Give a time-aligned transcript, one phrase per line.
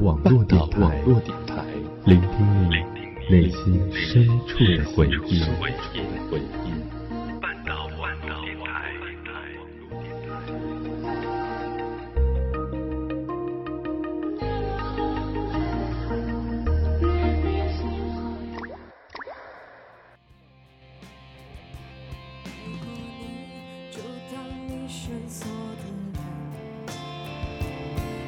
[0.00, 1.02] 网络电台，
[2.04, 2.76] 聆听你
[3.28, 5.42] 内心深处的回忆。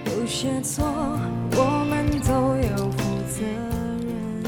[0.07, 0.85] 有些错，
[1.57, 4.45] 我们都有负责任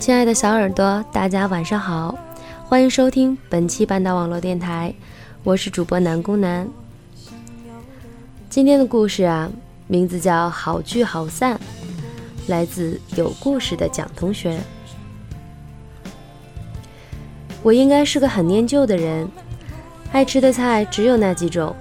[0.00, 2.16] 亲爱的小耳朵，大家晚上好，
[2.64, 4.94] 欢迎收听本期半岛网络电台，
[5.42, 6.68] 我是主播南宫南。
[8.48, 9.50] 今天的故事啊，
[9.86, 11.56] 名字叫《好聚好散》，
[12.48, 14.58] 来自有故事的蒋同学。
[17.62, 19.28] 我应该是个很念旧的人，
[20.12, 21.74] 爱吃的菜只有那几种，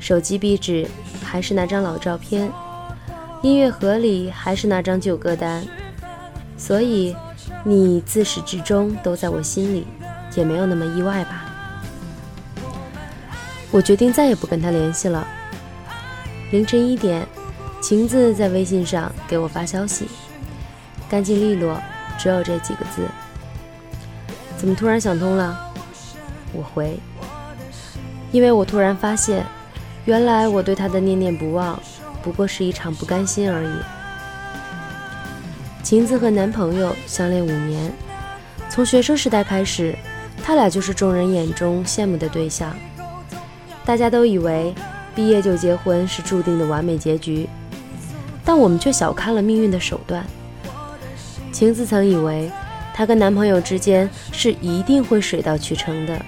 [0.00, 0.88] 手机壁纸。
[1.28, 2.48] 还是那张老照片，
[3.42, 5.64] 音乐盒里还是那张旧歌单，
[6.56, 7.14] 所以
[7.64, 9.86] 你自始至终都在我心里，
[10.34, 11.44] 也没有那么意外吧？
[13.70, 15.26] 我决定再也不跟他联系了。
[16.50, 17.26] 凌晨一点，
[17.80, 20.08] 晴子在微信上给我发消息，
[21.08, 21.80] 干净利落，
[22.18, 23.06] 只有这几个字。
[24.56, 25.72] 怎么突然想通了？
[26.52, 26.98] 我回，
[28.32, 29.44] 因为我突然发现。
[30.06, 31.76] 原来我对他的念念不忘，
[32.26, 33.70] 不过是一场不甘心而已。
[35.84, 37.92] 晴子和男朋友相恋五年，
[38.68, 39.96] 从学生时代开始，
[40.42, 42.76] 他俩就是众人眼中羡慕的对象。
[43.84, 44.74] 大家都以为
[45.14, 47.48] 毕业就结婚是注定的完美结局，
[48.44, 50.26] 但我们却小看了命运的手段。
[51.52, 52.50] 晴子曾以为，
[52.92, 56.20] 她跟男朋友之间是一定会水到渠成的，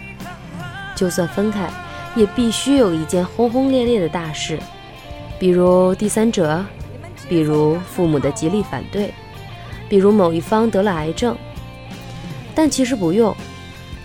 [0.94, 1.68] 就算分开。
[2.16, 4.58] 也必须有一件轰轰烈烈的大事，
[5.38, 6.64] 比如第三者，
[7.28, 9.12] 比如父母的极力反对，
[9.88, 11.36] 比如某一方得了癌症。
[12.54, 13.34] 但其实不用，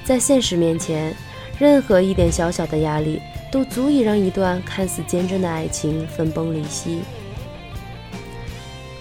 [0.04, 1.16] 在现实面前，
[1.58, 3.20] 任何一点小小的压力
[3.52, 7.00] 都足以让一段看似坚贞的爱情分崩离析。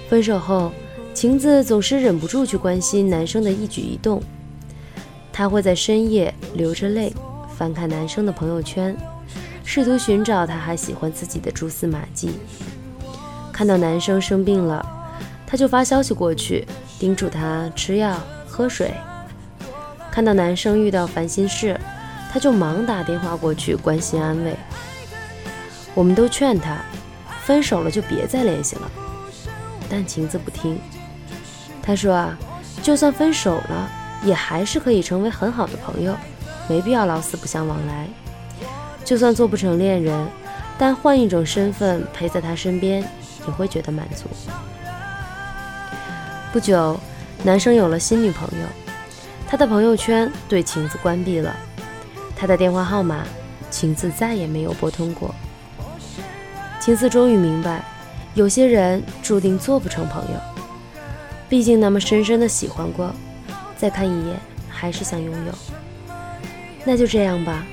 [0.09, 0.73] 分手后，
[1.13, 4.23] 晴子总是忍不住去关心男生的一举一动，
[5.31, 7.13] 她会在深夜流着泪。
[7.55, 8.97] 翻看男生的朋友圈，
[9.65, 12.39] 试图寻找他还喜欢自己的蛛丝马迹。
[13.53, 14.85] 看到男生生病了，
[15.47, 16.67] 他就发消息过去，
[16.99, 18.17] 叮嘱他吃药、
[18.49, 18.93] 喝水。
[20.11, 21.79] 看到男生遇到烦心事，
[22.33, 24.57] 他就忙打电话过去关心安慰。
[25.95, 26.79] 我们都劝他，
[27.45, 28.91] 分手了就别再联系了，
[29.89, 30.79] 但晴子不听。
[31.83, 32.37] 他说啊，
[32.83, 33.91] 就算分手了，
[34.25, 36.15] 也还是可以成为很好的朋友。
[36.69, 38.09] 没必要老死不相往来，
[39.05, 40.29] 就算做不成恋人，
[40.79, 43.03] 但换一种身份陪在他身边，
[43.47, 44.25] 也会觉得满足。
[46.53, 46.99] 不久，
[47.43, 48.67] 男生有了新女朋友，
[49.49, 51.55] 他的朋友圈对晴子关闭了，
[52.37, 53.25] 他的电话号码，
[53.71, 55.35] 晴子再也没有拨通过。
[56.81, 57.85] 晴子终于明白，
[58.35, 60.41] 有些人注定做不成朋友，
[61.49, 63.13] 毕竟那么深深的喜欢过，
[63.77, 64.37] 再看一眼
[64.69, 65.53] 还是想拥有。
[66.85, 67.65] 那就这样吧，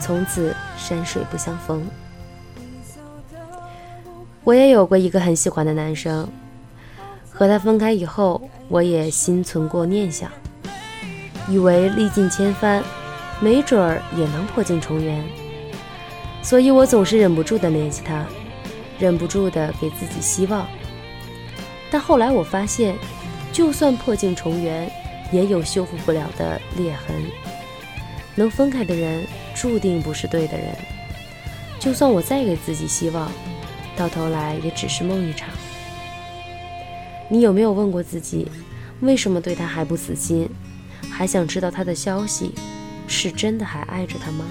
[0.00, 1.86] 从此山水不相逢。
[4.44, 6.28] 我也有过一个很喜欢的男生，
[7.30, 10.30] 和他分开以后，我也心存过念想，
[11.48, 12.82] 以为历尽千帆，
[13.40, 15.24] 没准儿也能破镜重圆。
[16.42, 18.24] 所以我总是忍不住的联系他，
[19.00, 20.64] 忍不住的给自己希望。
[21.90, 22.96] 但后来我发现，
[23.52, 24.88] 就算破镜重圆，
[25.32, 27.16] 也有修复不了的裂痕。
[28.36, 30.76] 能分开的人注定不是对的人，
[31.80, 33.32] 就算我再给自己希望，
[33.96, 35.48] 到头来也只是梦一场。
[37.30, 38.46] 你有没有问过自己，
[39.00, 40.46] 为什么对他还不死心，
[41.10, 42.52] 还想知道他的消息，
[43.08, 44.44] 是真的还爱着他吗？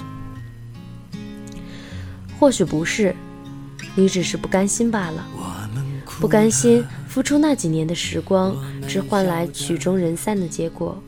[2.40, 3.16] 或许不是，
[3.94, 5.26] 你只是不甘心罢了，
[6.20, 8.56] 不甘心付出那几年的时光，
[8.88, 11.00] 只换来曲终人散的结果。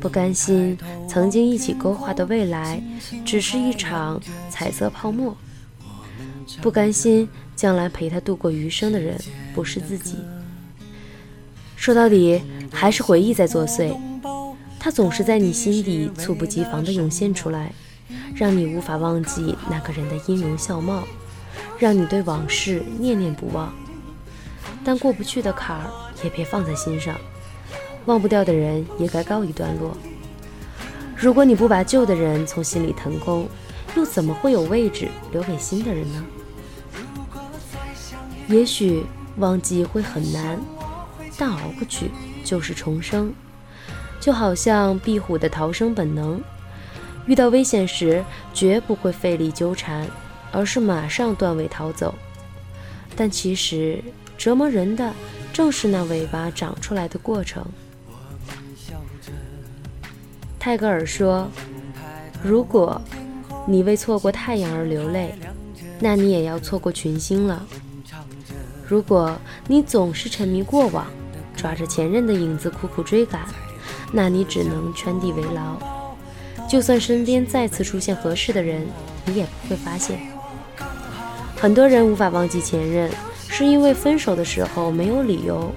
[0.00, 2.82] 不甘心曾经一起勾画的未来，
[3.24, 4.20] 只是一场
[4.50, 5.34] 彩色泡沫。
[6.60, 9.18] 不甘心将来陪他度过余生的人，
[9.54, 10.16] 不是自己。
[11.76, 13.96] 说到底，还是回忆在作祟。
[14.78, 17.72] 它总是在你心底猝不及防地涌现出来，
[18.34, 21.02] 让你无法忘记那个人的音容笑貌，
[21.78, 23.72] 让你对往事念念不忘。
[24.84, 25.90] 但过不去的坎儿，
[26.22, 27.16] 也别放在心上。
[28.06, 29.96] 忘不掉的人也该告一段落。
[31.20, 33.48] 如果你不把旧的人从心里腾空，
[33.96, 36.24] 又怎么会有位置留给新的人呢？
[38.46, 39.04] 也许
[39.38, 40.60] 忘记会很难，
[41.36, 42.12] 但熬过去
[42.44, 43.34] 就是重生。
[44.20, 46.40] 就好像壁虎的逃生本能，
[47.26, 48.24] 遇到危险时
[48.54, 50.08] 绝不会费力纠缠，
[50.52, 52.14] 而是马上断尾逃走。
[53.16, 54.02] 但其实
[54.36, 55.12] 折磨人的
[55.52, 57.66] 正是那尾巴长出来的过程。
[60.68, 61.50] 泰戈尔说
[62.44, 63.00] ：“如果
[63.66, 65.34] 你为错过太阳而流泪，
[65.98, 67.66] 那你也要错过群星了。
[68.86, 69.34] 如果
[69.66, 71.06] 你总是沉迷过往，
[71.56, 73.46] 抓着前任的影子苦苦追赶。”
[74.12, 75.78] 那你只能圈地为牢，
[76.68, 78.86] 就算身边再次出现合适的人，
[79.24, 80.20] 你也不会发现。
[81.56, 83.10] 很多人无法忘记前任，
[83.48, 85.72] 是因为分手的时候没有理由。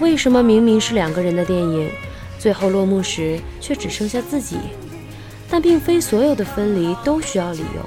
[0.00, 1.88] 为什么明明是两个人的电影，
[2.42, 4.56] 最后落幕时却只剩下自己？
[5.48, 7.86] 但并非所有的分离都需要理由，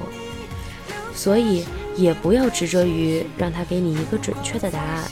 [1.14, 1.66] 所以
[1.98, 5.04] 也不要执着于让他给你一个准确的答案，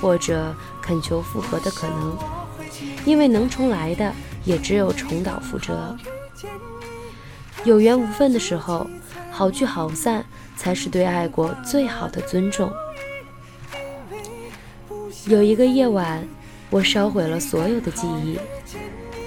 [0.00, 2.16] 或者恳求复合的可能。
[3.04, 4.12] 因为能重来的
[4.44, 5.96] 也只有重蹈覆辙。
[7.64, 8.86] 有缘无分的时候，
[9.32, 10.24] 好聚好散
[10.56, 12.72] 才是对爱过最好的尊重。
[15.26, 16.24] 有一个夜晚，
[16.70, 18.38] 我烧毁了所有的记忆，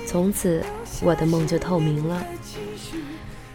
[0.06, 0.64] 从此
[1.02, 2.24] 我的梦就透明了。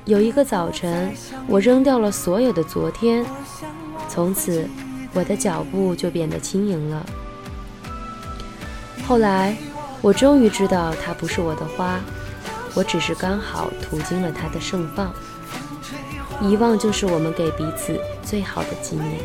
[0.05, 1.13] 有一个早晨，
[1.47, 3.25] 我扔掉了所有的昨天，
[4.09, 4.69] 从此
[5.13, 7.07] 我的脚步就变得轻盈了。
[9.07, 9.57] 后来。
[10.03, 12.01] 我终于知道，它不是我的花，
[12.75, 15.15] 我只是刚好途经了它的盛放。
[16.41, 19.21] 遗忘就是我们给彼此最好的纪念。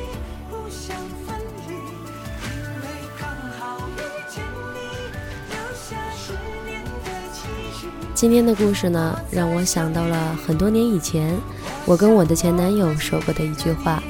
[8.17, 11.39] 今天的故事呢，让我想到了很多年以前，
[11.85, 14.01] 我跟我的前男友说过的一句话：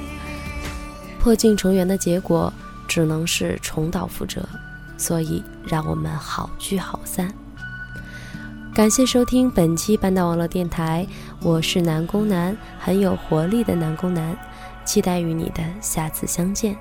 [1.19, 2.51] 破镜重圆的结果，
[2.87, 4.47] 只能是重蹈覆辙。
[4.97, 7.29] 所以，让我们好聚好散。
[8.73, 11.05] 感谢收听本期半岛网络电台，
[11.41, 14.37] 我是南宫南，很有活力的南宫南，
[14.85, 16.73] 期待与你的下次相见。